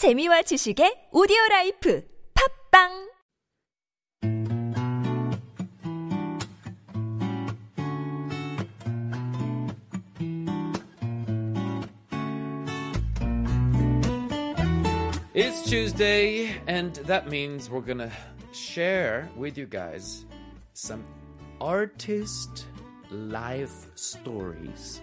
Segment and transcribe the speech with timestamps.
[0.00, 2.02] 재미와 지식의 오디오 라이프
[2.72, 3.10] 팝빵
[15.34, 18.10] It's Tuesday, and that means we're gonna
[18.52, 20.24] share with you guys
[20.72, 21.04] some
[21.60, 22.64] artist
[23.10, 25.02] life stories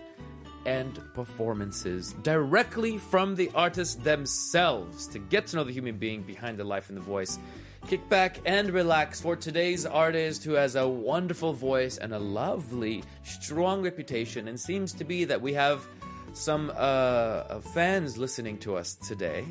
[0.67, 6.59] and performances directly from the artists themselves to get to know the human being behind
[6.59, 7.39] the life and the voice.
[7.87, 13.01] Kick back and relax for today's artist who has a wonderful voice and a lovely,
[13.23, 15.87] strong reputation, and seems to be that we have
[16.33, 19.45] some uh, fans listening to us today.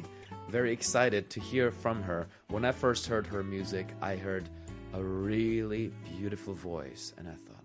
[0.51, 2.29] Very excited to hear from her.
[2.49, 4.51] When I first heard her music, I heard
[4.93, 7.56] a really beautiful voice, and I thought,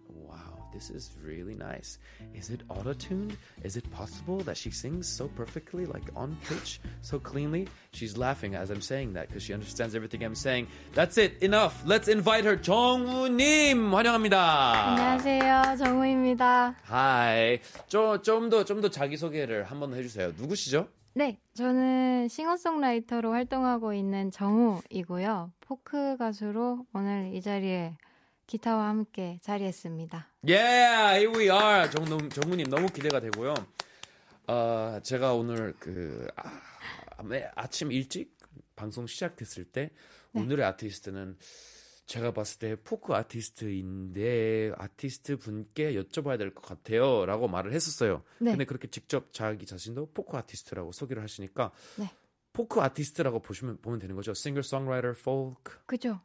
[0.74, 2.00] this is really nice.
[2.34, 3.36] Is it auto tuned?
[3.64, 7.68] Is it possible that she sings so perfectly, like on pitch, so cleanly?
[7.94, 10.68] She's laughing as I'm saying that because she understands everything I'm saying.
[10.94, 11.84] That's it, enough.
[11.86, 12.56] Let's invite her.
[12.62, 14.38] 정우님, 환영합니다.
[14.92, 15.76] 안녕하세요.
[15.78, 16.76] 정우입니다.
[16.90, 17.60] Hi.
[17.88, 20.32] 좀더 좀 더 자기 소개를 한번 해주세요.
[20.38, 20.88] 누구시죠?
[21.14, 25.52] 네, 저는 싱어송라이터로 활동하고 있는 정우이고요.
[25.60, 27.98] 포크 가수로 오늘 이 자리에
[28.48, 30.31] 기타와 함께 자리했습니다.
[30.44, 31.88] Yeah, here we are.
[31.92, 33.54] 정우, 정우님 너무 기대가 되고요.
[34.48, 36.62] 어, 제가 오늘 그 아,
[37.56, 38.36] 아침 일찍
[38.76, 39.92] 방송 시작했을 때
[40.32, 40.42] 네.
[40.42, 41.38] 오늘의 아티스트는
[42.08, 48.24] 제가 봤을 때 포크 아티스트인데 아티스트 분께 여쭤봐야 될 것 같아요 라고 말을 했었어요.
[48.40, 48.52] 네.
[48.52, 52.10] 근데 그렇게 직접 자기 자신도 포크 아티스트라고 소개를 하시니까 네.
[52.52, 54.34] 포크 아티스트라고 보시면 보면 되는 거죠.
[54.34, 55.78] 싱어송라이터 포크.
[55.86, 56.20] 그죠?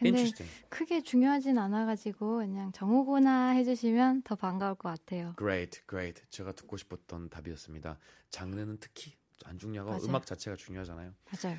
[0.00, 0.50] 근데 Interesting.
[0.70, 5.34] 크게 중요하진 않아가지고 그냥 정우구나 해주시면 더 반가울 것 같아요.
[5.36, 6.22] Great, great.
[6.30, 7.98] 제가 듣고 싶었던 답이었습니다.
[8.30, 9.12] 장르는 특히
[9.44, 10.04] 안 중요하고 맞아요.
[10.04, 11.12] 음악 자체가 중요하잖아요.
[11.42, 11.58] 맞아요.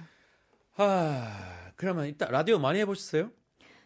[0.77, 3.31] 아, 그러면 일단 라디오 많이 해보셨어요?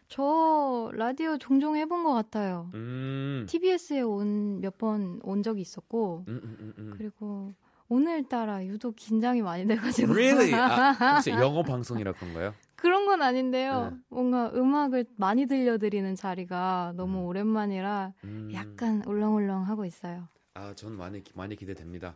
[0.08, 2.70] 저 라디오 종종 해본 것 같아요.
[2.76, 6.94] 음, TBS에 온 몇 번 온 적이 있었고 음, 음, 음, 음.
[6.98, 7.56] 그리고
[7.88, 10.54] 오늘따라 유독 긴장이 많이 돼가지고 Really?
[10.54, 12.54] 아, 혹시 영어 방송이라 그런가요?
[12.76, 13.92] 그런 건 아닌데요.
[13.92, 13.98] 네.
[14.10, 17.26] 뭔가 음악을 많이 들려드리는 자리가 너무 음.
[17.26, 18.50] 오랜만이라 음.
[18.54, 20.28] 약간 울렁울렁 하고 있어요.
[20.54, 22.16] 아, 전 많이 많이 기대됩니다.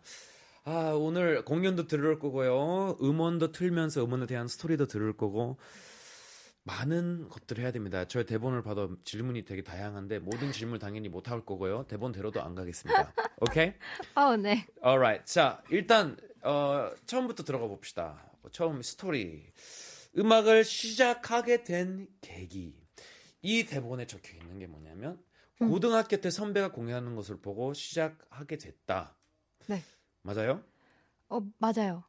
[0.66, 2.98] 아, 오늘 공연도 들을 거고요.
[3.02, 5.58] 음원도 틀면서 음원에 대한 스토리도 들을 거고
[6.64, 8.06] 많은 것들을 해야 됩니다.
[8.06, 11.84] 저의 대본을 봐도 질문이 되게 다양한데 모든 질문 당연히 못 할 거고요.
[11.88, 13.14] 대본대로도 안 가겠습니다.
[13.42, 13.74] 오케이?
[14.16, 14.66] 아, 네.
[14.86, 15.26] alright.
[15.26, 18.24] 자, 일단 어, 처음부터 들어가 봅시다.
[18.52, 19.44] 처음 스토리.
[20.18, 22.76] 음악을 시작하게 된 계기.
[23.42, 25.24] 이 대본에 적혀 있는 게 뭐냐면
[25.62, 25.70] 음.
[25.70, 29.16] 고등학교 때 선배가 공연하는 것을 보고 시작하게 됐다.
[29.68, 29.82] 네.
[30.22, 30.64] 맞아요?
[31.30, 32.04] 어, 맞아요.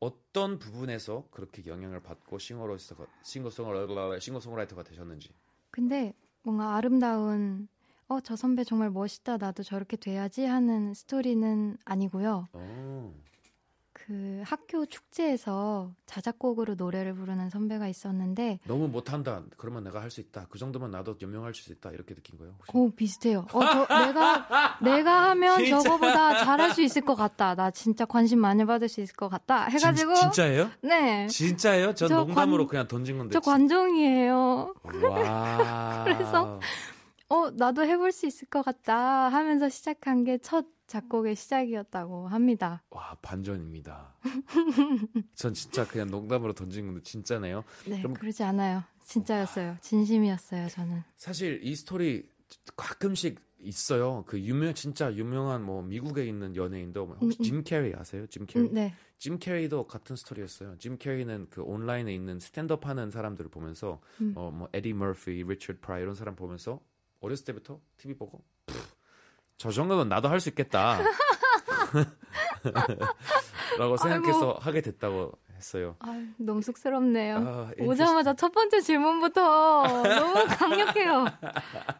[0.00, 5.34] 어떤 부분에서 그렇게 영향을 받고 싱어로서 싱어송라이터 싱어송라이터가 되셨는지.
[5.70, 7.68] 근데 뭔가 아름다운
[8.08, 9.36] 어, 저 선배 정말 멋있다.
[9.36, 12.48] 나도 저렇게 돼야지 하는 스토리는 아니고요.
[12.52, 13.14] 어.
[14.08, 19.42] 그 학교 축제에서 자작곡으로 노래를 부르는 선배가 있었는데 너무 못한다.
[19.58, 20.46] 그러면 내가 할 수 있다.
[20.48, 21.90] 그 정도면 나도 연명할 수 있다.
[21.90, 22.54] 이렇게 느낀 거예요.
[22.58, 22.72] 혹시?
[22.74, 23.44] 오, 비슷해요.
[23.52, 25.80] 어, 저, 내가, 내가 하면 진짜?
[25.80, 27.54] 저거보다 잘할 수 있을 것 같다.
[27.54, 29.64] 나 진짜 관심 많이 받을 수 있을 것 같다.
[29.66, 30.14] 해가지고.
[30.14, 30.70] 진, 진짜예요?
[30.80, 31.26] 네.
[31.26, 31.94] 진짜예요?
[31.94, 33.34] 전 저 농담으로 관- 그냥 던진 건데.
[33.34, 34.72] 저 관종이에요.
[35.10, 36.04] 와.
[36.08, 36.58] 그래서
[37.28, 42.82] 어, 나도 해볼 수 있을 것 같다 하면서 시작한 게 첫 작곡의 시작이었다고 합니다.
[42.90, 44.16] 와 반전입니다.
[45.34, 47.62] 전 진짜 그냥 농담으로 던진 건데 진짜네요.
[47.86, 48.82] 네, 그럼- 그러지 않아요.
[49.04, 49.76] 진짜였어요.
[49.80, 51.02] 진심이었어요, 저는.
[51.16, 52.28] 사실 이 스토리
[52.76, 54.24] 가끔씩 있어요.
[54.26, 57.44] 그 유명 진짜 유명한 뭐 미국에 있는 연예인도 뭐 혹시 음, 음.
[57.44, 58.26] 짐 캐리 아세요?
[58.26, 58.68] 짐 캐리.
[58.68, 58.94] 음, 네.
[59.18, 60.78] 짐 캐리도 같은 스토리였어요.
[60.78, 64.32] 짐 캐리는 그 온라인에 있는 stand-up 하는 사람들을 보면서 음.
[64.36, 66.80] 어뭐 에디 머피, 리처드 프라이어 이런 사람 보면서
[67.20, 68.44] 어렸을 때부터 TV 보고 "푸,
[69.58, 70.98] 저 정도면 나도 할 수 있겠다.
[73.78, 75.96] 라고 생각해서 하게 됐다고 했어요.
[76.00, 77.36] 아, 너무 쑥스럽네요.
[77.38, 81.24] 아, 오자마자 첫 번째 질문부터 너무 강력해요.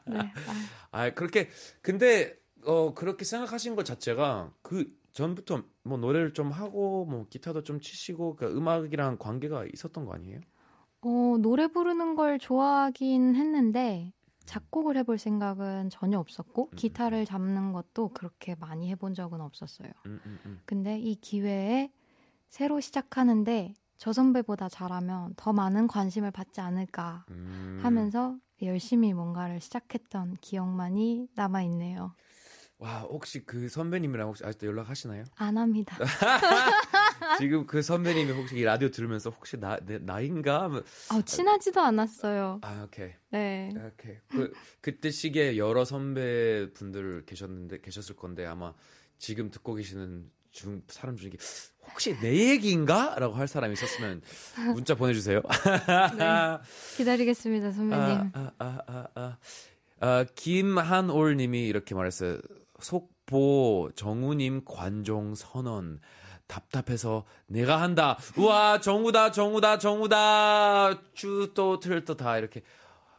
[0.07, 0.19] 네.
[0.91, 1.49] 아, 아 그렇게
[1.83, 7.81] 근데 어 그렇게 생각하신 것 자체가 그 전부터 뭐 노래를 좀 하고 뭐 기타도 좀
[7.81, 10.41] 치시고 그 음악이랑 관계가 있었던 거 아니에요?
[11.01, 14.13] 어, 노래 부르는 걸 좋아하긴 했는데
[14.49, 16.77] 작곡을 해볼 생각은 전혀 없었고 음.
[16.77, 19.91] 기타를 잡는 것도 그렇게 많이 해본 적은 없었어요.
[20.07, 20.61] 음, 음, 음.
[20.65, 21.93] 근데 이 기회에
[22.49, 27.79] 새로 시작하는데 저 선배보다 잘하면 더 많은 관심을 받지 않을까 음.
[27.83, 32.15] 하면서 열심히 뭔가를 시작했던 기억만이 남아 있네요.
[32.79, 35.25] 와 혹시 그 선배님이랑 혹시 아직도 연락하시나요?
[35.37, 35.97] 안 합니다.
[37.39, 40.71] 지금 그 선배님이 혹시 이 라디오 들으면서 혹시 나, 내 나인가?
[41.11, 42.61] 아, 친하지도 않았어요.
[42.63, 43.11] 아, 오케이.
[43.31, 43.71] 네.
[43.75, 44.17] 오케이.
[44.29, 48.73] 그 그때 시기에 여러 선배 분들 계셨는데 계셨을 건데 아마
[49.19, 51.31] 지금 듣고 계시는 중 사람 중에
[51.85, 54.23] 혹시 내 얘기인가라고 할 사람이 있었으면
[54.75, 55.41] 문자 보내주세요.
[56.19, 56.59] 네.
[56.97, 58.31] 기다리겠습니다, 선배님.
[58.33, 59.39] 아, 아, 아, 아.
[60.01, 62.39] 아, 김한올님이 이렇게 말했어요.
[62.81, 66.01] 속보 정우님 관종 선언.
[66.49, 68.19] 답답해서 내가 한다.
[68.37, 71.13] 우와 정우다 정우다 정우다.
[71.15, 72.63] 주또 틀도 다 이렇게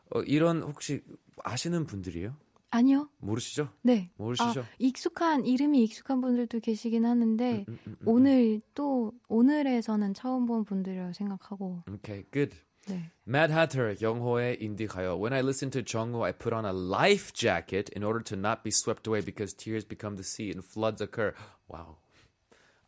[0.10, 1.02] 어, 이런 혹시
[1.44, 2.36] 아시는 분들이에요?
[2.72, 3.10] 아니요.
[3.20, 3.70] 모르시죠?
[3.82, 4.12] 네.
[4.18, 4.62] 모르시죠?
[4.62, 8.08] 아, 익숙한 이름이 익숙한 분들도 계시긴 하는데 음, 음, 음, 음.
[8.08, 12.56] 오늘 또 오늘에서는 처음 본 분들이라고 생각하고 Okay, good.
[12.88, 13.12] 네.
[13.28, 15.16] Mad Hatter, 영호의 인디 가요.
[15.20, 18.64] When I listen to Jungho, I put on a life jacket in order to not
[18.64, 21.34] be swept away because tears become the sea and floods occur.
[21.68, 21.98] 와우.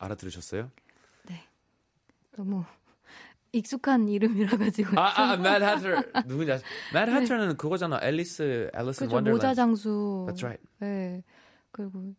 [0.01, 0.69] 알아들으셨어요?
[2.36, 2.63] 너무
[3.51, 5.98] 익숙한 이름이라 가지고 아, 아, Mad Hatter.
[5.98, 6.63] 아시?
[6.94, 8.00] Mad Hatter는 그거잖아.
[8.01, 9.30] 앨리스, 앨리스 원더랜드.
[9.30, 10.25] 모자 장수.
[10.30, 10.63] That's right.
[10.80, 11.24] 네.
[11.71, 12.13] 그리고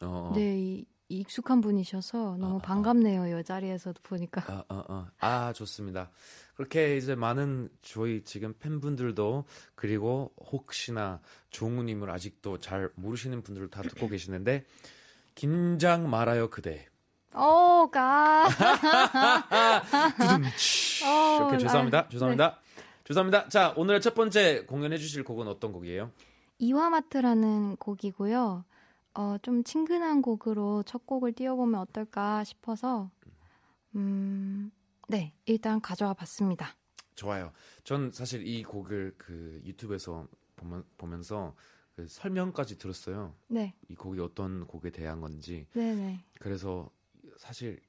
[0.00, 0.32] 어, 어.
[0.34, 3.38] 네 이, 익숙한 분이셔서 너무 아, 아, 반갑네요.
[3.38, 4.42] 이 자리에서도 보니까.
[4.52, 5.10] 아, 아, 아.
[5.20, 6.10] 아, 좋습니다.
[6.56, 9.44] 그렇게 이제 많은 저희 지금 팬분들도
[9.76, 11.20] 그리고 혹시나
[11.50, 14.64] 종우님을 아직도 잘 모르시는 분들 다 듣고 계시는데
[15.36, 16.88] 긴장 말아요 그대.
[17.32, 18.46] 어, 가.
[21.04, 21.98] 어, 이렇게 죄송합니다.
[21.98, 22.60] 아, 죄송합니다.
[23.04, 23.48] 죄송합니다.
[23.48, 26.10] 자, 오늘 첫 번째 공연해 주실 곡은 어떤 곡이에요?
[26.58, 28.64] 이와마트라는 곡이고요.
[29.14, 33.10] 어, 좀 친근한 곡으로 첫 곡을 띄워보면 어떨까 싶어서,
[33.94, 34.70] 음,
[35.08, 36.74] 네, 일단 가져와 봤습니다.
[37.14, 37.52] 좋아요.
[37.84, 40.26] 전 사실 이 곡을 그 유튜브에서
[40.56, 41.54] 보면, 보면서
[41.94, 43.34] 그 설명까지 들었어요.
[43.48, 45.66] 네, 이 곡이 어떤 곡에 대한 건지.
[45.72, 46.24] 네네.
[46.40, 46.90] 그래서
[47.38, 47.80] 사실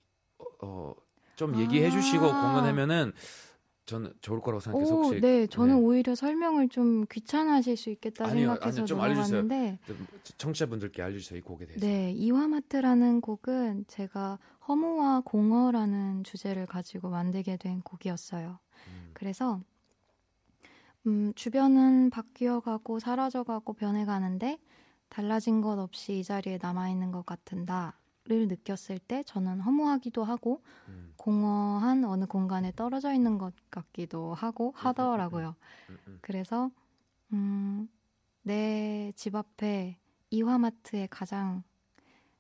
[0.61, 0.93] 어,
[1.35, 2.41] 좀 얘기해 주시고 아.
[2.51, 3.13] 공연하면은
[3.85, 5.81] 저는 좋을 거라고 생각해서 오, 혹시 네, 저는 네.
[5.81, 8.97] 오히려 설명을 좀 귀찮아하실 수 있겠다 아니요, 생각해서 아니요, 좀.
[8.97, 9.79] 넘어갔는데,
[10.37, 11.85] 청취자분들께 알려주세요 이 곡에 대해서.
[11.85, 18.59] 네, 이와마트라는 곡은 제가 허무와 공허라는 주제를 가지고 만들게 된 곡이었어요.
[18.87, 19.61] 음, 그래서
[21.05, 24.59] 음, 주변은 바뀌어가고 사라져가고 변해가는데
[25.07, 27.97] 달라진 것 없이 이 자리에 남아있는 것 같은 나
[28.27, 34.73] 를 느꼈을 때 저는 허무하기도 하고 음, 공허한 어느 공간에 떨어져 있는 것 같기도 하고
[34.75, 35.55] 하더라고요.
[35.89, 36.19] 음, 음.
[36.21, 36.69] 그래서
[37.31, 37.89] 음,
[38.43, 39.97] 내 집 앞에
[40.29, 41.63] 이화마트에 가장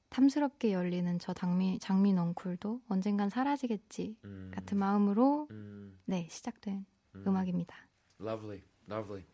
[0.09, 6.85] 탐스럽게 열리는 저 장미, 장미 넝쿨도 언젠간 사라지겠지 음, 같은 마음으로 음, 네 시작된
[7.15, 7.23] 음.
[7.27, 7.75] 음악입니다.
[8.19, 9.25] Lovely, lovely.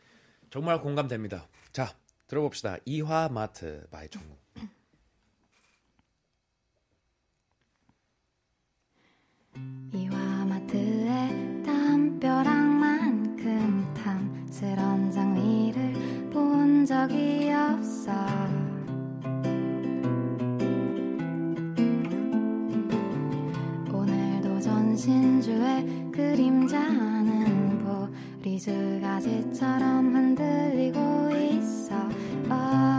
[0.52, 1.48] 정말 공감됩니다.
[1.72, 1.96] 자,
[2.28, 2.78] 들어봅시다.
[2.86, 4.36] 이화마트 by 정우.
[9.92, 13.44] 이화마트에 담벼락만큼
[13.94, 15.94] 탐스런 장미를
[16.32, 18.12] 본 적이 없어
[23.92, 27.54] 오늘도 전신주의 그림자는
[28.64, 31.96] 보리수 가지처럼 흔들리고 있어
[32.50, 32.93] 아.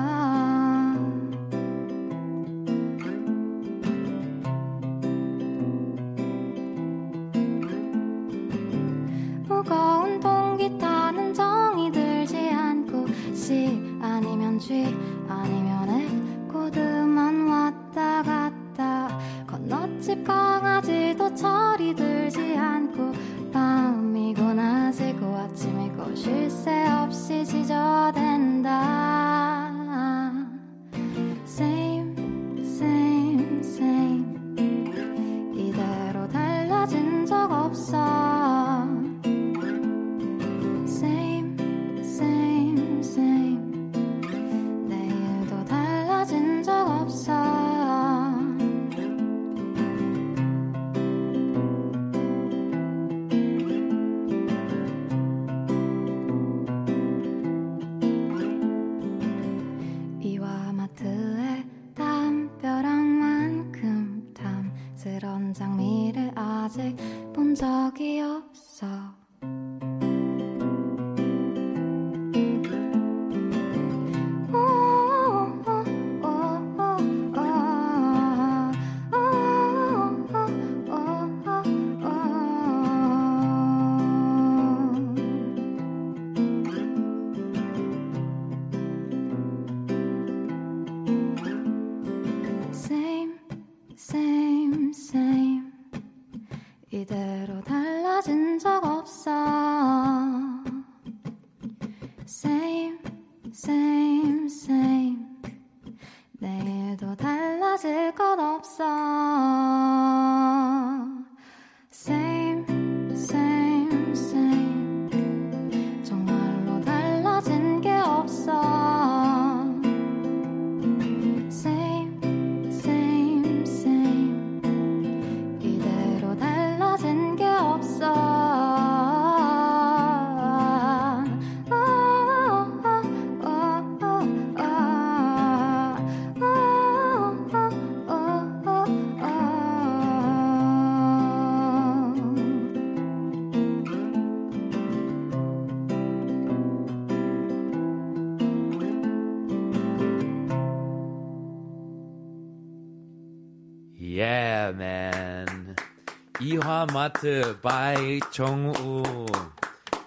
[157.05, 158.73] 마트 by 정우.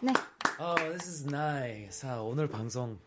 [0.02, 0.12] 네.
[0.60, 2.04] Oh, this is nice.
[2.10, 2.98] 아, 오늘 방송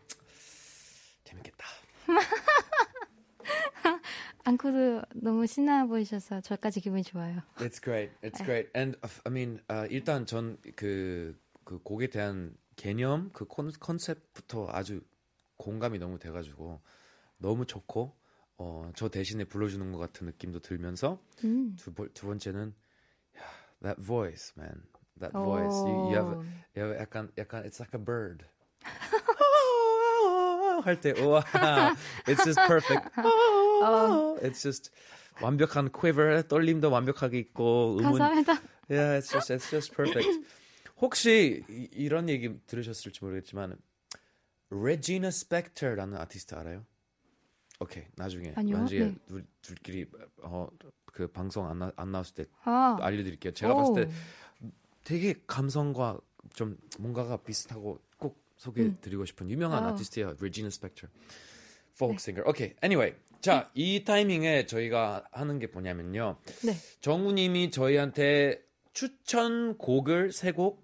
[1.25, 1.65] 재밌겠다.
[4.45, 7.41] 앙코도 너무 신나 보이셔서 저까지 기분이 좋아요.
[7.57, 8.13] It's great.
[8.23, 8.69] It's great.
[8.73, 11.37] And uh, I mean, uh, 일단 전그그
[11.83, 15.01] 곡에 대한 개념, 그 콘, 컨셉부터 아주
[15.57, 16.79] 공감이 너무 돼가지고
[17.39, 18.15] 너무 좋고
[18.57, 21.75] 어, 저 대신에 불러주는 것 같은 느낌도 들면서 음.
[21.77, 22.80] 두, 번- 두 번째는 야,
[23.82, 24.82] that voice, man.
[25.18, 25.82] That voice.
[25.84, 26.36] You, you have,
[26.74, 28.44] you have 약간 약간 it's like a bird.
[30.84, 31.42] 할때 우와,
[32.26, 33.08] it's just perfect.
[34.42, 34.90] It's just
[35.40, 38.60] 완벽한 quiver, 떨림도 완벽하게 있고 음은 감사합니다.
[38.88, 40.28] Yeah, it's just it's just perfect.
[41.00, 43.76] 혹시 이, 이런 얘기 들으셨을지 모르겠지만
[44.70, 46.84] 레지나 스펙터라는 아티스트 알아요?
[47.81, 49.15] 오케이 나중에 아니요, 나중에 네.
[49.27, 50.05] 둘, 둘끼리
[50.43, 50.69] 어
[51.11, 53.53] 그 방송 안, 나, 안 나왔을 때 아, 알려드릴게요.
[53.53, 53.77] 제가 오.
[53.77, 54.11] 봤을 때
[55.03, 56.19] 되게 감성과
[56.53, 59.87] 좀 뭔가가 비슷하고 꼭 소개해드리고 싶은 유명한 음.
[59.87, 59.93] 아우.
[59.93, 60.35] 아티스트예요.
[60.39, 61.07] 레지나 스펙터.
[61.93, 62.49] folk singer.
[62.49, 62.73] 오케이.
[62.83, 63.15] Anyway.
[63.41, 66.37] 자, 이 타이밍에 저희가 하는 게 뭐냐면요.
[66.65, 66.73] 네.
[67.01, 70.83] 정우님이 저희한테 추천 곡을 세곡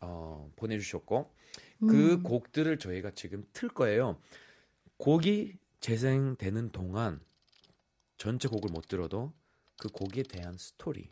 [0.00, 1.32] 어, 보내주셨고
[1.80, 2.22] 그 음.
[2.22, 4.18] 곡들을 저희가 지금 틀 거예요.
[4.98, 7.20] 곡이 재생되는 동안
[8.16, 9.34] 전체 곡을 못 들어도
[9.78, 11.10] 그 곡에 대한 스토리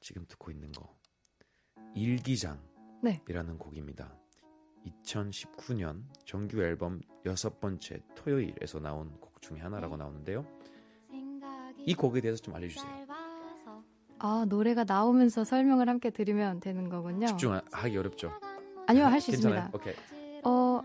[0.00, 0.96] 지금 듣고 있는 거
[1.96, 2.60] 일기장이라는
[3.02, 3.20] 네.
[3.58, 4.16] 곡입니다.
[5.02, 10.46] 2019년 정규 앨범 여섯 번째 토요일에서 나온 곡 중에 하나라고 나오는데요.
[11.84, 13.06] 이 곡에 대해서 좀 알려주세요.
[14.20, 17.26] 아, 노래가 나오면서 설명을 함께 들으면 되는 거군요.
[17.26, 18.30] 집중하기 어렵죠?
[18.86, 19.32] 아니요, 할 수?
[19.32, 19.72] 있습니다.
[19.74, 19.94] 오케이.
[20.44, 20.80] 어,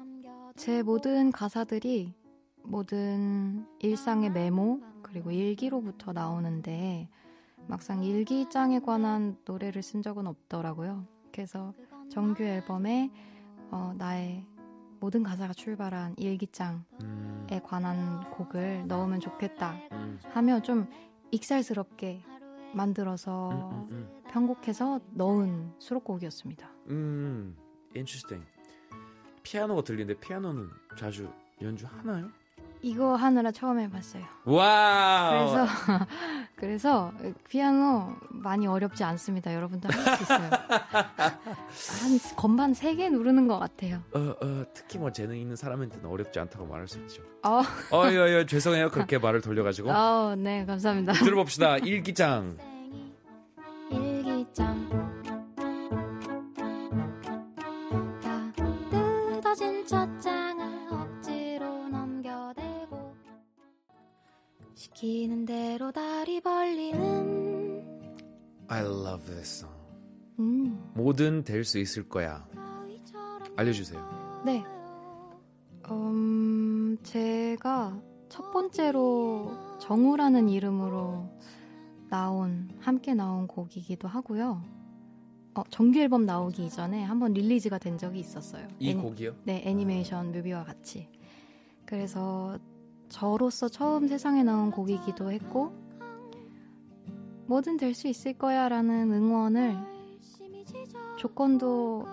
[0.56, 2.18] 제 모든 가사들이
[2.64, 7.10] 모든 일상의 메모 그리고 일기로부터 나오는데
[7.68, 11.06] 막상 일기장에 관한 노래를 쓴 적은 없더라고요.
[11.32, 11.74] 그래서
[12.10, 13.12] 정규 앨범에
[13.72, 14.46] 어, 나의
[15.00, 20.88] 모든 가사가 출발한 일기장에 음, 관한 곡을 넣으면 좋겠다 음, 하며 좀
[21.32, 22.22] 익살스럽게
[22.74, 26.70] 만들어서 음, 음, 편곡해서 넣은 수록곡이었습니다.
[26.88, 27.56] 음,
[27.96, 28.46] interesting.
[29.44, 32.30] 피아노가 들리는데 피아노는 자주 연주하나요?
[32.82, 34.24] 이거 하느라 처음 해봤어요.
[34.46, 35.50] 와우.
[35.50, 35.68] 그래서
[36.56, 37.12] 그래서
[37.50, 39.54] 피아노 많이 어렵지 않습니다.
[39.54, 40.50] 여러분도 할 수 있어요.
[41.20, 44.02] 한 건반 3개 누르는 것 같아요.
[44.14, 47.22] 어, 어, 특히 뭐 재능 있는 사람한테는 어렵지 않다고 말할 수 있죠.
[47.44, 48.90] 어, 어, 예, 예, 죄송해요.
[48.92, 49.92] 그렇게 말을 돌려가지고.
[49.92, 51.14] 어, 네, 감사합니다.
[51.14, 51.78] 들어봅시다.
[51.80, 52.58] 일기장
[68.80, 69.76] I love this song.
[70.40, 72.48] 음, 뭐든 될 수 있을 거야.
[73.58, 74.42] 알려주세요.
[74.46, 74.64] 네.
[75.92, 81.28] 음, 제가 첫 번째로 정우라는 이름으로
[82.10, 84.62] 나온, 함께 나온 곡이기도 하고요.
[85.56, 88.68] 어, 정규 앨범 나오기 이전에 한번 릴리즈가 된 적이 있었어요.
[88.80, 89.36] 이 애니- 곡이요?
[89.44, 91.10] 네, 애니메이션 뮤비와 같이.
[91.86, 92.58] 그래서
[93.10, 95.74] 저로서 처음 세상에 나온 곡이기도 했고,
[97.50, 99.76] 뭐든 될 수 있을 거야 라는 응원을
[101.18, 102.06] 조건도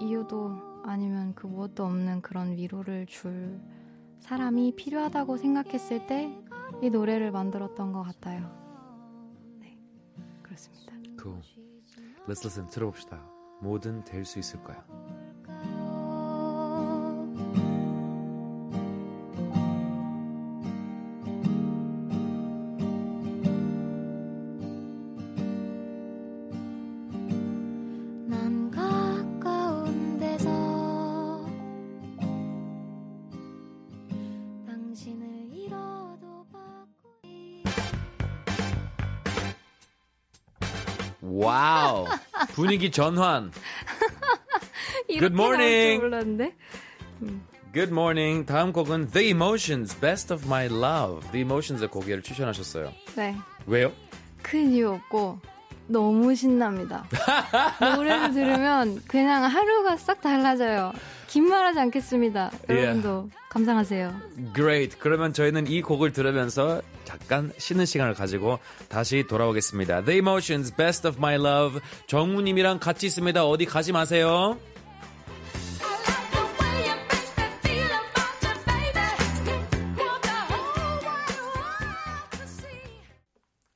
[0.00, 0.52] 이유도
[0.84, 3.58] 아니면 그 무엇도 없는 그런 위로를 줄
[4.20, 6.30] 사람이 필요하다고 생각했을 때
[6.82, 8.50] 이 노래를 만들었던 것 같아요.
[9.60, 9.78] 네,
[10.42, 10.92] 그렇습니다.
[11.22, 11.40] Cool.
[12.26, 12.66] Let's listen.
[12.68, 13.24] 들어봅시다.
[13.60, 14.84] 뭐든 될 수 있을 거야.
[42.72, 43.52] 분위기 전환.
[45.08, 46.00] Good morning.
[46.00, 46.54] 몰랐는데.
[47.74, 48.46] Good morning.
[48.46, 51.30] 다음 곡은 The Emotions, Best of My Love.
[51.32, 52.90] The Emotions의 곡을 추천하셨어요.
[53.14, 53.36] 네.
[53.66, 53.92] 왜요?
[54.40, 55.38] 큰 이유 없고
[55.86, 57.04] 너무 신납니다.
[57.94, 60.94] 노래를 들으면 그냥 하루가 싹 달라져요.
[61.26, 62.51] 긴 말하지 않겠습니다.
[62.70, 62.74] 예.
[62.76, 64.14] 여러분도 감상하세요.
[64.54, 64.98] Great.
[64.98, 70.04] 그러면 저희는 이 곡을 들으면서 잠깐 쉬는 시간을 가지고 다시 돌아오겠습니다.
[70.04, 71.80] The Emotions, Best of My Love.
[72.06, 73.44] 정우님이랑 같이 있습니다.
[73.44, 74.58] 어디 가지 마세요.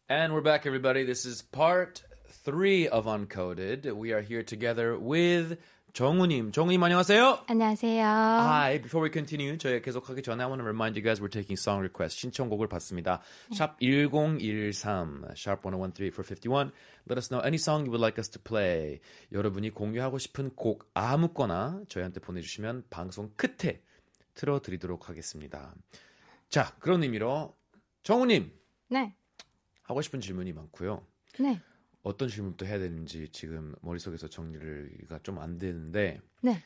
[0.08, 1.04] And we're back, everybody.
[1.04, 2.04] This is part
[2.44, 3.92] three of Uncoded.
[3.92, 5.58] We are here together with
[5.96, 6.52] 정우님.
[6.52, 7.44] 정우님 안녕하세요.
[7.46, 8.04] 안녕하세요.
[8.04, 11.58] Hi, before we continue, 저희 계속하기 전에 I want to remind you guys we're taking
[11.58, 12.20] song requests.
[12.20, 13.22] 신청곡을 받습니다.
[13.54, 16.70] 샵 1013, sharp 1013 for 51.
[17.08, 19.00] Let us know any song you would like us to play.
[19.32, 23.80] 여러분이 공유하고 싶은 곡 아무거나 저희한테 보내주시면 방송 끝에
[24.34, 25.72] 틀어드리도록 하겠습니다.
[26.50, 27.56] 자, 그런 의미로
[28.02, 28.52] 정우님
[28.90, 29.14] 네.
[29.84, 31.06] 하고 싶은 질문이 많고요.
[31.38, 31.58] 네.
[32.06, 36.62] 어떤 질문부터 해야 되는지 지금 머릿속에서 정리가 좀 안 되는데 네.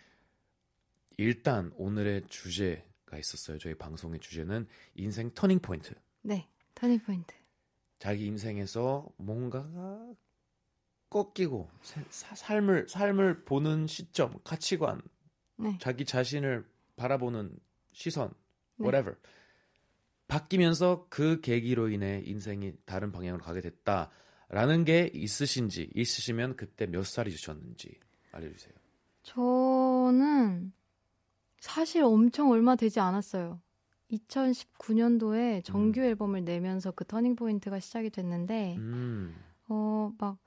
[1.16, 3.58] 일단 오늘의 주제가 있었어요.
[3.58, 5.94] 저희 방송의 주제는 인생 터닝 포인트.
[6.22, 6.46] 네.
[6.74, 7.34] 터닝 포인트.
[7.98, 10.12] 자기 인생에서 뭔가가
[11.08, 15.00] 꺾이고 사- 사- 삶을 삶을 보는 시점, 가치관,
[15.56, 15.76] 네.
[15.80, 16.66] 자기 자신을
[16.96, 17.58] 바라보는
[17.92, 18.28] 시선,
[18.76, 18.84] 네.
[18.86, 19.16] whatever
[20.28, 24.10] 바뀌면서 그 계기로 인해 인생이 다른 방향으로 가게 됐다
[24.50, 27.94] 라는 게 있으신지 있으시면 그때 몇 살이셨는지
[28.32, 28.74] 알려주세요.
[29.22, 30.72] 저는
[31.60, 33.60] 사실 엄청 얼마 되지 않았어요.
[34.10, 39.36] 2019년도에 정규 앨범을 내면서 그 터닝 포인트가 시작이 됐는데 음,
[39.68, 40.38] 어, 막,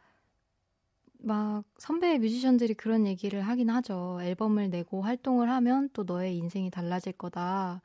[1.20, 4.20] 막, 선배 뮤지션들이 그런 얘기를 하긴 하죠.
[4.22, 7.82] 앨범을 내고 활동을 하면 또 너의 인생이 달라질 거다.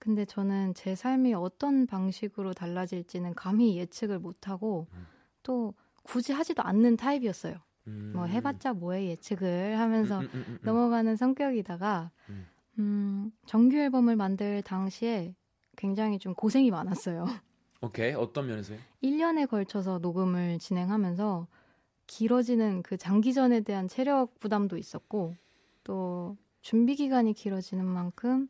[0.00, 5.06] 근데 저는 제 삶이 어떤 방식으로 달라질지는 감히 예측을 못하고 음.
[5.42, 7.56] 또 굳이 하지도 않는 타입이었어요.
[7.86, 8.12] 음.
[8.14, 10.58] 뭐 해봤자 뭐해 예측을 하면서 음, 음, 음, 음, 음.
[10.62, 12.46] 넘어가는 성격이다가, 음.
[12.78, 15.34] 음, 정규 앨범을 만들 당시에
[15.76, 17.24] 굉장히 좀 고생이 많았어요.
[17.82, 18.78] 오케이 어떤 면에서요?
[19.02, 21.46] 1년에 걸쳐서 녹음을 진행하면서
[22.06, 25.34] 길어지는 그 장기전에 대한 체력 부담도 있었고
[25.84, 28.48] 또 준비 기간이 길어지는 만큼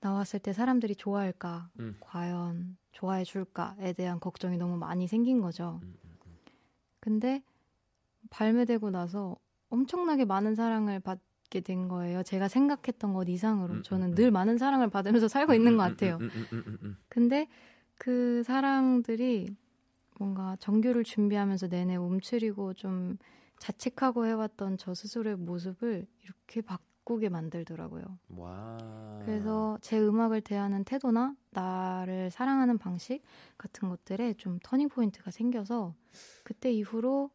[0.00, 1.96] 나왔을 때 사람들이 좋아할까 음.
[2.00, 5.80] 과연 좋아해 줄까에 대한 걱정이 너무 많이 생긴 거죠.
[5.82, 5.94] 음.
[7.04, 7.42] 근데
[8.30, 9.36] 발매되고 나서
[9.68, 12.22] 엄청나게 많은 사랑을 받게 된 거예요.
[12.22, 14.32] 제가 생각했던 것 이상으로 음, 저는 음, 늘 음.
[14.32, 16.16] 많은 사랑을 받으면서 살고 있는 것 같아요.
[16.22, 16.96] 음, 음, 음, 음, 음.
[17.10, 17.46] 근데
[17.96, 19.54] 그 사랑들이
[20.18, 23.18] 뭔가 정규를 준비하면서 내내 움츠리고 좀
[23.58, 28.04] 자책하고 해왔던 저 스스로의 모습을 이렇게 바 꾸게 만들더라고요.
[28.28, 28.78] 와.
[29.24, 33.22] 그래서 제 음악을 대하는 태도나 나를 사랑하는 방식
[33.56, 35.94] 같은 것들에 좀 터닝 포인트가 생겨서
[36.42, 37.30] 그때 이후로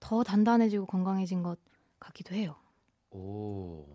[0.00, 1.58] 더 단단해지고 건강해진 것
[1.98, 2.56] 같기도 해요.
[3.10, 3.86] 오,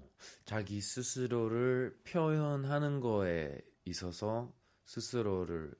[0.45, 4.53] 자기 스스로를 표현하는 거에 있어서
[4.85, 5.73] 스스로를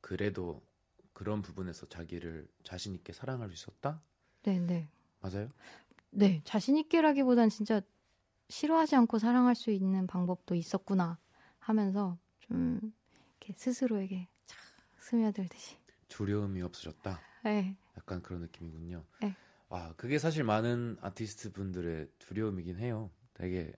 [0.00, 0.62] 그래도
[1.12, 4.02] 그런 부분에서 자기를 자신 있게 사랑할 수 있었다?
[4.42, 4.88] 네, 네.
[5.20, 5.48] 맞아요?
[6.10, 7.80] 네, 자신 있게라기보단 진짜
[8.56, 11.18] 싫어하지 않고 사랑할 수 있는 방법도 있었구나
[11.58, 12.78] 하면서 좀
[13.40, 14.58] 이렇게 스스로에게 착
[14.98, 15.76] 스며들듯이.
[16.08, 17.18] 두려움이 없어졌다.
[17.44, 19.04] 네, 약간 그런 느낌이군요.
[19.22, 19.34] 네.
[19.70, 23.10] 와, 그게 사실 많은 아티스트 분들의 두려움이긴 해요.
[23.32, 23.72] 되게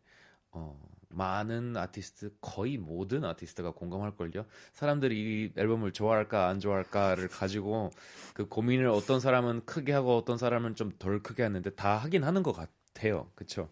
[0.51, 0.77] 어,
[1.09, 4.45] 많은 아티스트, 거의 모든 아티스트가 공감할 걸요.
[4.73, 7.91] 사람들이 이 앨범을 좋아할까 안 좋아할까를 가지고
[8.35, 12.43] 그 고민을 어떤 사람은 크게 하고 어떤 사람은 좀 덜 크게 하는데 다 하긴 하는
[12.43, 13.31] 것 같아요.
[13.37, 13.69] 그쵸?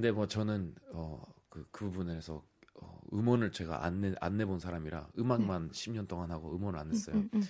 [0.00, 2.42] 근데 뭐 저는 어, 그, 그 부분에서
[2.76, 7.16] 어, 음원을 제가 안, 내, 안 내본 사람이라 음악만 10년 동안 하고 음원을 안 냈어요.
[7.16, 7.48] 음, 음, 음.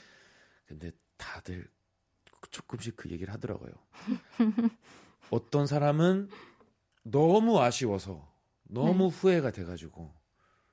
[0.67, 1.71] 근데 다들
[2.51, 3.71] 조금씩 그 얘기를 하더라고요.
[5.31, 6.29] 어떤 사람은
[7.05, 8.29] 너무 아쉬워서
[8.65, 10.13] 너무 후회가 돼가지고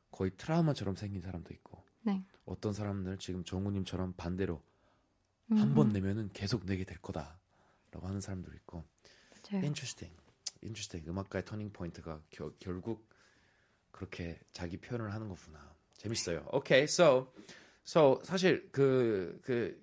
[0.10, 2.26] 거의 트라우마처럼 생긴 사람도 있고 네.
[2.46, 4.64] 어떤 사람들 지금 정우님처럼 반대로
[5.52, 7.38] 음, 한번 음, 내면은 계속 내게 될 거다라고
[8.02, 8.84] 하는 사람도 있고
[9.30, 9.62] 맞아요.
[9.62, 10.18] interesting,
[10.64, 13.08] interesting 음악가의 터닝 포인트가 겨- 결국
[13.92, 16.46] 그렇게 자기 표현을 하는 거구나 재밌어요.
[16.52, 17.34] Okay, so
[17.86, 19.82] so 사실 그그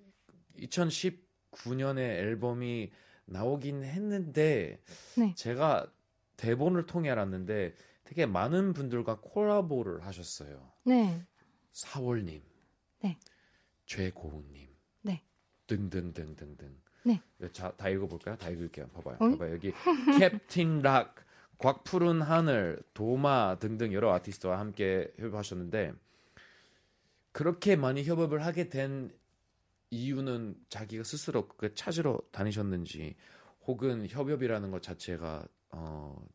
[0.59, 2.91] 2019년에 앨범이
[3.25, 4.81] 나오긴 했는데
[5.17, 5.33] 네.
[5.35, 5.91] 제가
[6.37, 10.71] 대본을 통해 알았는데 되게 많은 분들과 콜라보를 하셨어요.
[10.85, 11.25] 네,
[11.71, 12.41] 사월님,
[13.01, 13.17] 네.
[13.85, 14.69] 최고은님,
[15.01, 15.23] 네.
[15.67, 16.79] 등등등등등.
[17.05, 17.21] 네.
[17.51, 18.35] 자, 다 읽어볼까요?
[18.35, 18.87] 다 읽을게요.
[18.87, 19.17] 봐봐요.
[19.19, 19.31] 어이?
[19.31, 19.53] 봐봐요.
[19.53, 19.71] 여기
[20.19, 21.15] 캡틴 락,
[21.59, 25.93] 곽푸른 하늘, 도마 등등 여러 아티스트와 함께 협업하셨는데
[27.31, 29.11] 그렇게 많이 협업을 하게 된
[29.91, 33.15] 이유는 자기가 스스로 그 찾으러 다니셨는지
[33.67, 36.27] 혹은 협업이라는 것 자체가 어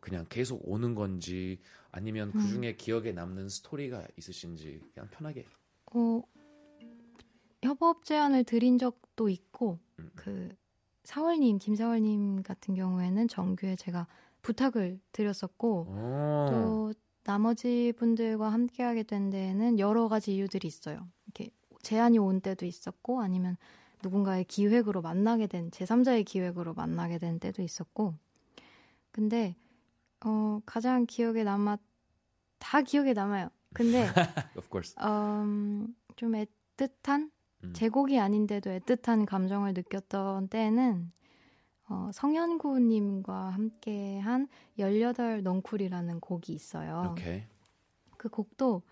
[0.00, 5.44] 그냥 계속 오는 건지 아니면 그 중에 기억에 남는 스토리가 있으신지 그냥 편하게
[5.94, 6.22] 어,
[7.62, 10.10] 협업 제안을 드린 적도 있고 음.
[10.14, 10.54] 그
[11.04, 14.06] 사월님 김사월님 같은 경우에는 정규에 제가
[14.42, 16.48] 부탁을 드렸었고 어.
[16.50, 16.92] 또
[17.24, 21.08] 나머지 분들과 함께하게 된 데에는 여러 가지 이유들이 있어요.
[21.26, 21.50] 이렇게
[21.82, 23.56] 제안이 온 때도 있었고 아니면
[24.02, 28.14] 누군가의 기획으로 만나게 된 제3자의 기획으로 만나게 된 때도 있었고
[29.10, 29.56] 근데
[30.24, 31.78] 어, 가장 기억에 남아
[32.58, 33.50] 다 기억에 남아요.
[33.74, 34.02] 근데
[34.56, 34.94] of course.
[35.00, 37.30] 음, 좀 애틋한
[37.64, 37.72] 음.
[37.74, 41.10] 제 곡이 아닌데도 애틋한 감정을 느꼈던 때는
[41.88, 47.10] 어, 성현구님과 함께 한 18 넝쿨이라는 곡이 있어요.
[47.12, 47.44] 오케이.
[48.16, 48.82] 그 곡도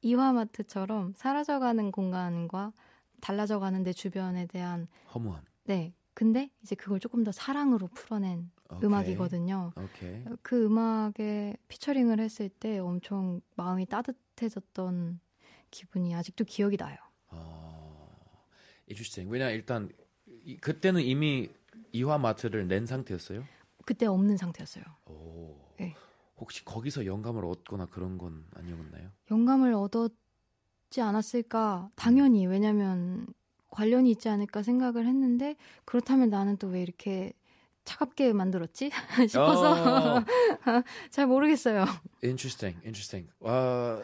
[0.00, 2.72] 이화마트처럼 사라져가는 공간과
[3.20, 5.42] 달라져가는 내 주변에 대한 허무함.
[5.64, 8.86] 네 근데 이제 그걸 조금 더 사랑으로 풀어낸 오케이.
[8.86, 9.72] 음악이거든요.
[9.76, 10.24] 오케이.
[10.42, 15.20] 그 음악에 피처링을 했을 때 엄청 마음이 따뜻해졌던
[15.70, 16.96] 기분이 아직도 기억이 나요.
[18.86, 19.30] 어, interesting.
[19.32, 19.88] 왜냐 일단
[20.44, 21.50] 이- 그때는 이미
[21.92, 23.44] 이화 마트를 낸 상태였어요.
[23.84, 24.84] 그때 없는 상태였어요.
[25.06, 25.56] 오.
[25.78, 25.94] 네.
[26.38, 29.10] 혹시 거기서 영감을 얻거나 그런 건 아니었나요?
[29.30, 31.90] 영감을 얻었지 않았을까?
[31.96, 33.26] 당연히 왜냐면
[33.70, 37.32] 관련이 있지 않을까 생각을 했는데 그렇다면 나는 또 왜 이렇게
[37.84, 38.90] 차갑게 만들었지
[39.28, 40.24] 싶어서 어,
[41.10, 41.84] 잘 모르겠어요.
[42.24, 43.30] interesting, interesting.
[43.38, 44.02] 와,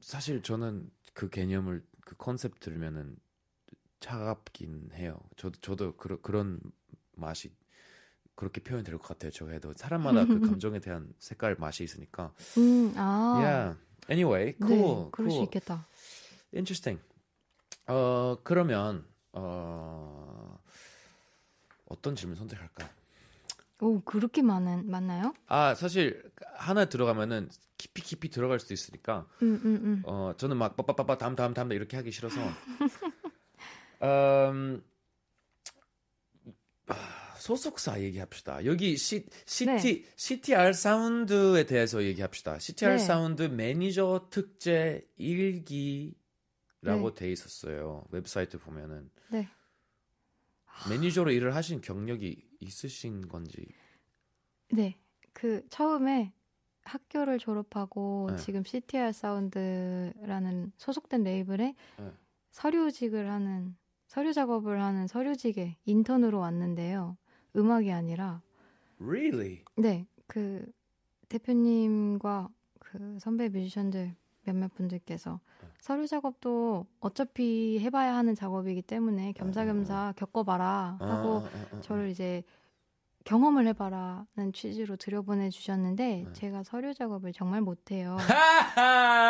[0.00, 3.16] 사실 저는 그 개념을 그 컨셉 들으면은
[4.10, 5.18] 차갑긴 해요.
[5.36, 6.60] 저도 저도 그런 그런
[7.16, 7.52] 맛이
[8.36, 9.32] 그렇게 표현이 될것 같아요.
[9.32, 12.32] 저 해도 사람마다 그 감정에 대한 색깔 맛이 있으니까.
[12.56, 13.78] 음, 아, Yeah.
[14.08, 15.44] Anyway, 네, cool, 그럴 수 cool.
[15.46, 15.84] 있겠다.
[16.54, 17.02] Interesting.
[17.88, 20.56] 어 그러면 어
[21.86, 22.88] 어떤 질문 선택할까?
[23.80, 25.34] 오, 그렇게 많은 많나요?
[25.48, 26.22] 아 사실
[26.54, 30.02] 하나 들어가면은 깊이 깊이 들어갈 수도 있으니까 음, 음, 음.
[30.04, 32.36] 어 저는 막 빠빠빠빠 다음 다음 다음 이렇게 하기 싫어서
[34.02, 34.82] 음
[36.88, 38.64] 아, 소속사 얘기합시다.
[38.64, 42.58] 여기 시, CT CTR Sound에 대해서 얘기합시다.
[42.58, 42.98] CTR 네.
[42.98, 46.14] 사운드 매니저 특제 1기라고
[46.82, 47.14] 네.
[47.14, 48.04] 돼 있었어요.
[48.10, 49.48] 웹사이트 보면은 네.
[50.88, 53.66] 매니저로 일을 하신 경력이 있으신 건지.
[54.72, 54.98] 네.
[55.32, 56.32] 그 처음에
[56.82, 58.36] 학교를 졸업하고 네.
[58.38, 62.12] 지금 CTR Sound라는 소속된 레이블에 네.
[62.50, 63.76] 서류직을 하는
[64.06, 67.16] 서류 작업을 하는 서류직에 인턴으로 왔는데요.
[67.56, 68.42] 음악이 아니라
[69.00, 69.62] Really?
[69.76, 70.06] 네.
[70.26, 70.64] 그
[71.28, 74.14] 대표님과 그 선배 뮤지션들
[74.44, 75.68] 몇몇 분들께서 네.
[75.80, 81.80] 서류 작업도 어차피 해봐야 하는 작업이기 때문에 겸사겸사 겪어봐라 하고 아, 아, 아, 아.
[81.80, 82.42] 저를 이제
[83.26, 86.32] 경험을 해봐라는 취지로 들여보내 주셨는데 네.
[86.32, 88.16] 제가 서류 작업을 정말 못해요.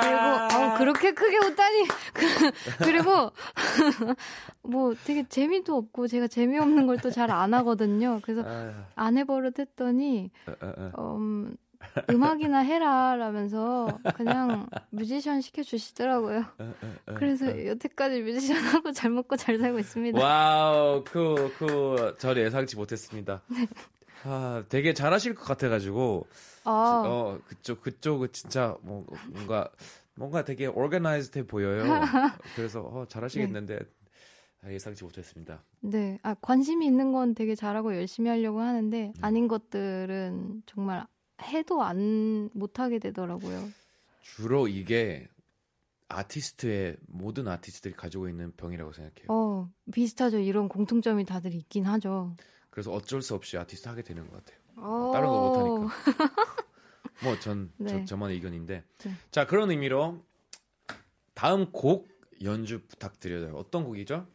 [0.02, 2.52] 그리고 어, 그렇게 크게 웃다니 그-
[2.84, 3.32] 그리고
[4.62, 8.20] 뭐 되게 재미도 없고 제가 재미없는 걸 또 잘 안 하거든요.
[8.22, 10.30] 그래서 아유, 안 해버릇 했더니.
[10.98, 11.56] 음,
[12.10, 16.44] 음악이나 해라 라면서 그냥 뮤지션 시켜주시더라고요.
[17.16, 20.18] 그래서 여태까지 뮤지션 하고 잘 먹고 잘 살고 있습니다.
[20.18, 23.42] Wow, 그, 그, 저 예상치 못했습니다.
[23.48, 23.66] 네.
[24.24, 26.26] 아, 되게 잘하실 것 같아가지고,
[26.64, 29.68] 아, 어, 그쪽, 그쪽은 진짜, 뭐, 뭔가,
[30.14, 31.84] 뭔가 되게 organized 해 보여요.
[32.56, 33.78] 그래서, 어, 잘하시겠는데,
[34.64, 35.62] 아, 예상치 못했습니다.
[35.80, 36.18] 네.
[36.22, 38.66] 아, 관심이 있는 건 되게 잘하고 열심히 하려고 네.
[38.66, 41.06] 하는데 아닌 것들은 정말
[41.42, 43.68] 해도 안 못하게 되더라고요.
[44.22, 45.28] 주로 이게,
[46.08, 49.26] 아티스트의, 모든 아티스트들이 가지고 있는 병이라고 생각해요.
[49.28, 50.38] 어, 비슷하죠.
[50.38, 52.34] 이런 공통점이 다들 있긴 하죠.
[52.70, 54.58] 그래서 어쩔 수 없이 아티스트 하게 되는 것 같아요.
[54.76, 55.10] 어.
[55.12, 55.94] 다른 거 못하니까.
[57.24, 57.90] 뭐, 전, 네.
[57.90, 58.84] 저, 저만의 의견인데.
[58.98, 59.12] 네.
[59.30, 60.22] 자, 그런 의미로,
[61.34, 62.08] 다음 곡
[62.42, 63.54] 연주 부탁드려요.
[63.56, 64.26] 어떤 곡이죠?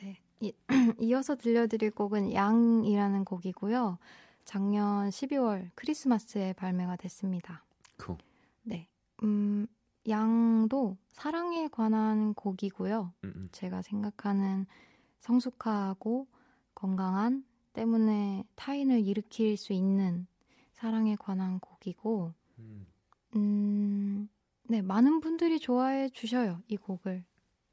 [0.00, 0.20] 네.
[0.40, 0.52] 이,
[1.00, 3.98] 이어서 들려드릴 곡은 양이라는 곡이고요.
[4.44, 7.64] 작년 12월 크리스마스에 발매가 됐습니다.
[7.96, 8.16] 그
[8.62, 8.88] 네.
[9.22, 9.66] 음,
[10.08, 13.12] 양도 사랑에 관한 곡이고요.
[13.24, 13.48] 음, 음.
[13.52, 14.66] 제가 생각하는
[15.20, 16.26] 성숙하고
[16.74, 20.26] 건강한 때문에 타인을 일으킬 수 있는
[20.72, 22.86] 사랑에 관한 곡이고, 음.
[23.36, 24.28] 음,
[24.64, 27.24] 네, 많은 분들이 좋아해 주셔요, 이 곡을.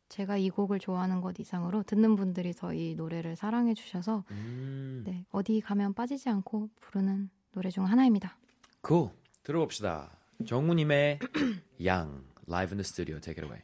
[0.10, 5.04] 제가 이 곡을 좋아하는 것 이상으로 듣는 분들이 더 이 노래를 사랑해 주셔서 음.
[5.06, 8.38] 네, 어디 가면 빠지지 않고 부르는 노래 중 하나입니다.
[8.86, 9.10] Cool.
[9.44, 10.12] 들어봅시다.
[10.46, 11.20] 정우님의
[11.86, 13.20] 양 live in the studio.
[13.20, 13.64] Take it away.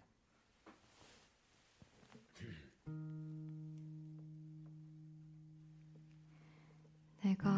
[7.21, 7.49] 내가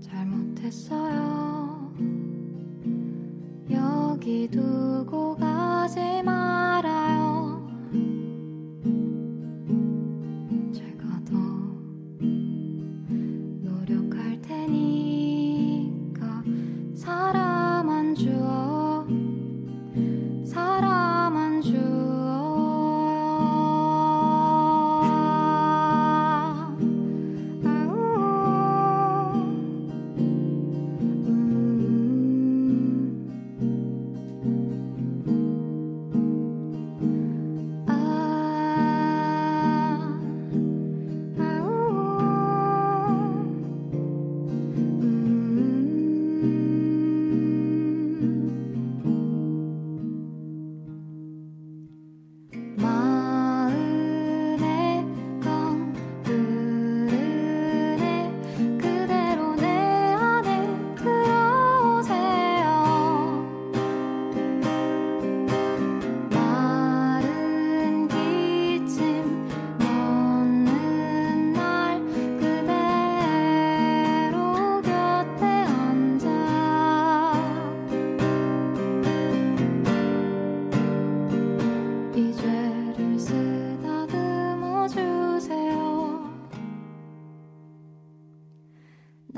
[0.00, 1.47] 잘못했어요.
[3.88, 7.27] 여기 두고 가지 말아요.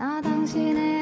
[0.01, 1.00] 나 당신의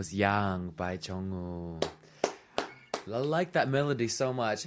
[0.00, 1.82] was Yang by Jungwoo.
[3.08, 4.66] I like that melody so much.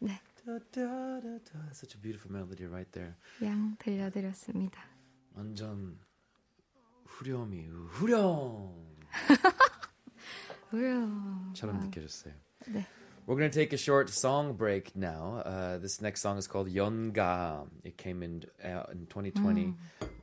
[0.00, 0.20] 네.
[1.72, 3.14] Such a beautiful melody right there.
[3.42, 4.78] 양 들려드렸습니다.
[5.34, 5.98] 완전
[7.06, 8.74] 후렴이 후렴
[10.72, 11.52] 우와.
[11.54, 12.34] 처럼 느껴졌어요.
[12.68, 12.84] 네.
[13.26, 15.42] We're going to take a short song break now.
[15.46, 17.66] Uh, this next song is called Yonga.
[17.84, 19.74] It came in uh, in 2020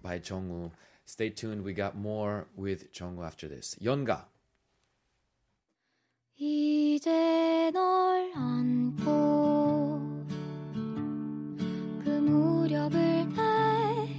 [0.04, 0.72] by Jungwoo.
[1.07, 1.63] Stay tuned.
[1.65, 3.77] We got more with Jungwoo after this.
[3.81, 4.25] Yonga.
[6.37, 10.27] 이제 널 안고
[12.03, 13.29] 그 무렵을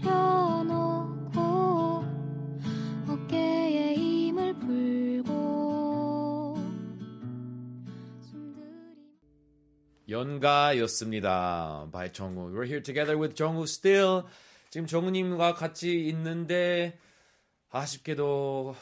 [0.06, 0.86] 내려놓고
[3.10, 6.58] 어깨에 힘을 풀고
[10.08, 11.90] 연가였습니다.
[11.92, 12.54] by 정우.
[12.54, 14.24] We're here together with 정우 still.
[14.76, 17.00] 지금 정우님과 같이 있는데
[17.70, 18.76] 아쉽게도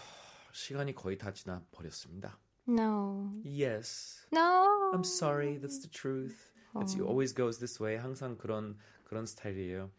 [0.52, 2.40] 시간이 거의 다 지나 버렸습니다.
[2.68, 4.26] No, Yes.
[4.34, 4.92] no.
[4.96, 5.60] I'm sorry.
[5.60, 6.36] That's the truth.
[6.78, 7.06] It's 어.
[7.06, 8.02] always goes this way.
[8.02, 9.92] 항상 그런 그런 스타일이에요.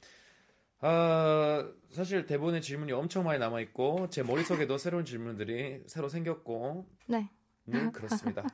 [0.81, 7.31] 아, 사실 대본에 질문이 엄청 많이 남아 있고 제 머릿속에도 새로운 질문들이 새로 생겼고 네,
[7.67, 8.45] 네, 그렇습니다.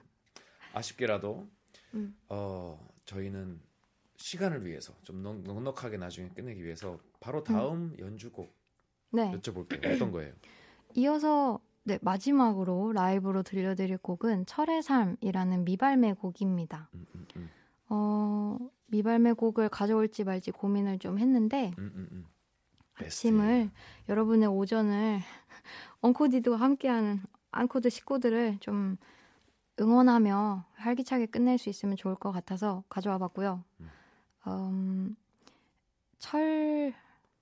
[0.75, 1.49] 아쉽게라도
[1.95, 2.15] 음.
[2.29, 3.63] 어, 저희는
[4.25, 8.55] 시간을 위해서 좀 넉- 넉넉하게 나중에 끝내기 위해서 바로 다음 연주곡
[9.13, 9.33] 네.
[9.33, 9.95] 여쭤볼게요.
[9.95, 10.33] 어떤 거예요?
[10.95, 16.91] 이어서 네, 마지막으로 라이브로 들려드릴 곡은 철의 삶이라는 미발매 곡입니다.
[16.95, 17.51] 음, 음, 음,
[17.89, 22.27] 어, 미발매 곡을 가져올지 말지 고민을 좀 했는데 음, 음, 음.
[23.03, 23.71] 아침을
[24.11, 25.21] 여러분의 오전을
[26.03, 28.99] 언코디드와 함께하는 안코드 식구들을 좀
[29.81, 33.65] 응원하며 활기차게 끝낼 수 있으면 좋을 것 같아서 가져와 봤고요.
[33.81, 33.89] 음,
[36.19, 36.95] 철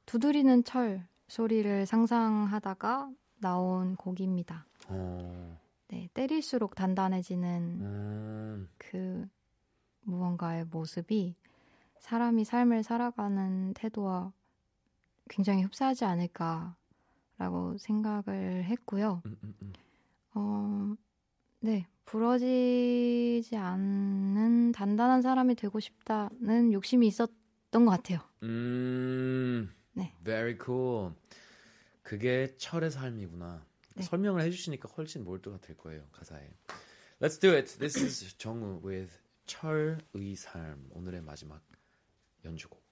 [0.07, 4.67] 두드리는 철 소리를 상상하다가 나온 곡입니다.
[4.89, 5.59] 어,
[5.89, 9.29] 네, 때릴수록 단단해지는 음, 그
[10.03, 11.37] 무언가의 모습이
[11.99, 14.33] 사람이 삶을 살아가는 태도와
[15.29, 19.23] 굉장히 흡사하지 않을까라고 생각을 했고요.
[19.27, 19.73] 음, 음, 음.
[20.35, 20.95] 어,
[21.61, 28.21] 네, 부러지지 않는 단단한 사람이 되고 싶다는 욕심이 있었던 것 같아요.
[28.45, 30.15] 음, 네.
[30.25, 31.13] very cool.
[32.03, 33.63] 그게 철의 삶이구나.
[33.95, 34.03] 네.
[34.03, 36.49] 설명을 해주시니까 훨씬 몰두가 될 거예요 가사에.
[37.21, 37.79] Let's do it.
[37.79, 39.13] This is 정우 with
[39.45, 40.89] 철의 삶.
[40.93, 41.61] 오늘의 마지막
[42.43, 42.88] 연주곡.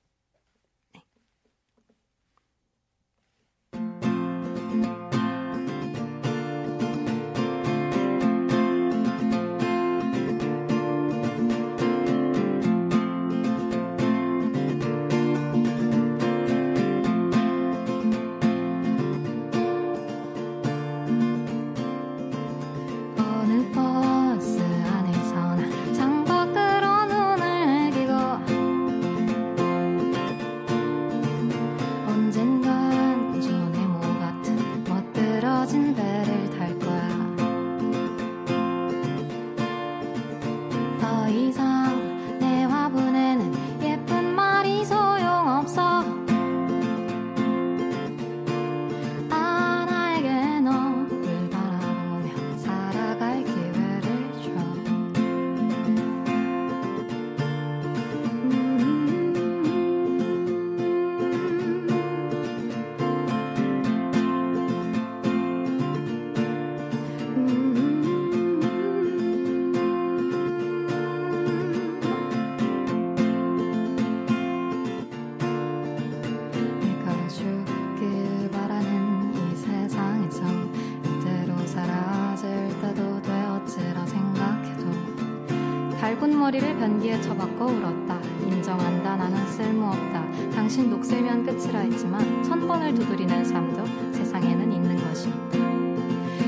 [86.47, 88.21] 머리를 변기에 쳐박고 울었다.
[88.47, 89.17] 인정한다.
[89.17, 90.51] 나는 쓸모없다.
[90.55, 95.59] 당신 녹슬면 끝이라 했지만 천 번을 두드리는 삶도 세상에는 있는 것이었다.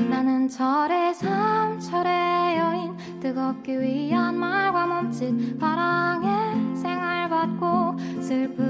[0.09, 8.68] 나는 철의 삶 철의 여인 뜨겁기 위한 말과 몸짓 바랑에 생활 받고 슬픔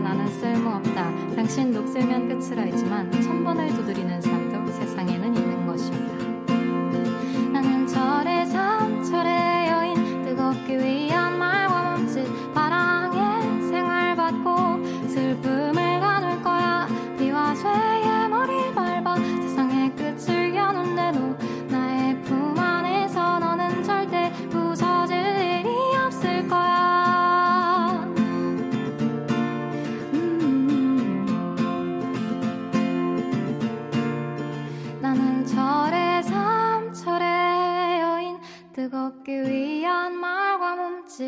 [0.00, 1.34] 나는 쓸모없다.
[1.36, 6.29] 당신 녹슬면 끝을 알지만 천 번을 두드리는 사람도 세상에는 있는 것이다.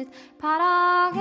[0.03, 1.21] 몸짓, 바락에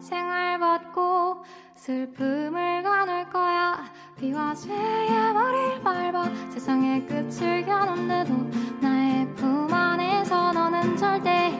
[0.00, 1.44] 생활 받고
[1.74, 3.84] 슬픔을 가눌 거야.
[4.18, 8.32] 비와 쇠의 머리를 밟아 세상의 끝을 겨눈데도
[8.80, 11.50] 나의 품 안에서 너는 절대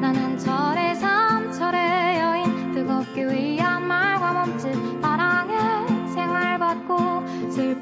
[0.00, 7.79] 나는 철의 삶, 철의 여인, 뜨겁기 위한 말과 몸짓, 바랑에 생활 받고 슬픔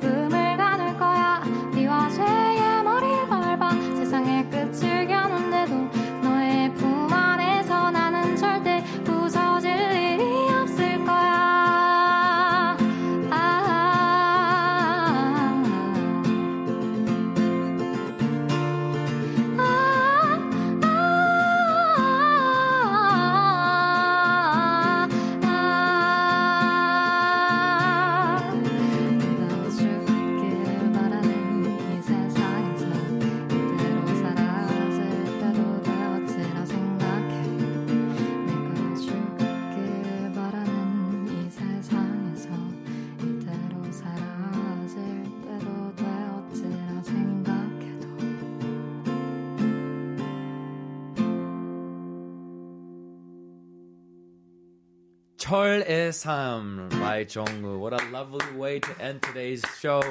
[55.88, 57.80] 의 삶 by 정우.
[57.80, 60.02] What a lovely way to end today's show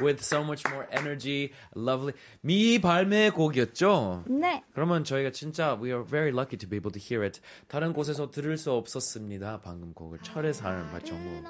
[0.00, 1.52] with so much more energy.
[1.76, 2.14] Lovely.
[2.40, 4.24] 미 발매 곡이었죠?
[4.28, 7.42] 네 그러면 저희가 진짜 we are very lucky to be able to hear it.
[7.68, 9.60] 다른 곳에서 들을 수 없었습니다.
[9.60, 11.44] 방금 곡을 철의 삶 by 정우.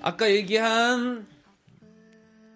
[0.00, 1.26] 아까 얘기한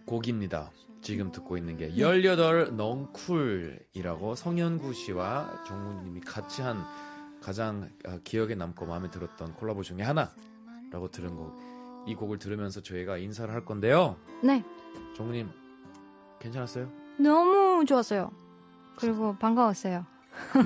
[0.07, 0.71] 곡입니다.
[1.03, 6.83] 지금 듣고 있는 게 18 넝쿨이라고 성현구 씨와 정우님이 같이 한
[7.49, 11.59] 가장 아, 기억에 남고 마음에 들었던 콜라보 중에 하나라고 들은 곡.
[12.07, 14.17] 이 곡을 들으면서 저희가 인사를 할 건데요.
[14.45, 14.63] 네.
[15.17, 15.49] 정우님
[16.41, 16.91] 괜찮았어요?
[17.19, 18.31] 너무 좋았어요.
[18.97, 20.05] 그리고 반가웠어요.
[20.53, 20.61] 그,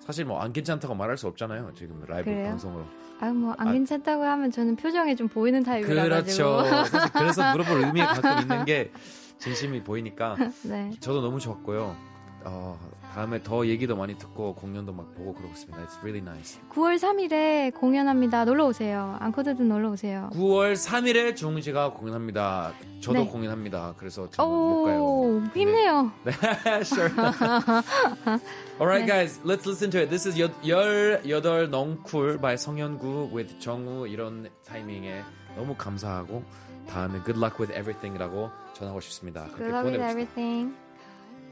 [0.00, 1.72] 사실 뭐 안 괜찮다고 말할 수 없잖아요.
[1.74, 2.50] 지금 라이브 그래요?
[2.50, 2.84] 방송으로.
[3.20, 3.72] 아, 뭐, 안 아.
[3.72, 6.64] 괜찮다고 하면 저는 표정에 좀 보이는 타입이라 그렇죠.
[6.66, 8.92] 사실 그래서 물어볼 의미가 가끔 있는 게
[9.40, 10.90] 진심이 보이니까 네.
[11.00, 11.96] 저도 너무 좋았고요.
[12.44, 12.78] 어,
[13.14, 15.86] 다음에 더 얘기도 많이 듣고 공연도 막 보고 그러고 있습니다.
[15.86, 16.60] It's really nice.
[16.70, 18.44] 9월 3일에 공연합니다.
[18.44, 19.16] 놀러 오세요.
[19.20, 20.30] 앙코드도 놀러 오세요.
[20.34, 22.72] 9월 3일에 종훈 씨가 공연합니다.
[23.00, 23.26] 저도 네.
[23.26, 23.94] 공연합니다.
[23.96, 25.04] 그래서 못 가요.
[25.04, 26.10] 오, 힘내요.
[26.84, 27.10] sure.
[28.80, 30.10] All right, guys, let's listen to it.
[30.10, 35.22] This is 여, 열여덟 넝쿨 by 성현구 with 정우 이런 타이밍에
[35.56, 36.42] 너무 감사하고
[36.88, 39.46] 다음에 good luck with everything이라고 전하고 싶습니다.
[39.56, 40.74] Good luck with everything.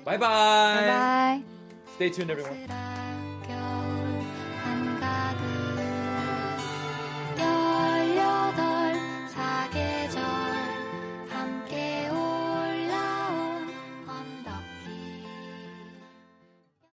[0.04, 0.26] Bye bye.
[0.26, 1.42] Bye bye.
[1.94, 2.58] Stay tuned, everyone.